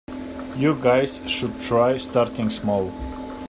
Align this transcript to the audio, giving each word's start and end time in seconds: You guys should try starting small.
You 0.57 0.73
guys 0.81 1.21
should 1.29 1.59
try 1.59 1.97
starting 1.97 2.49
small. 2.49 2.91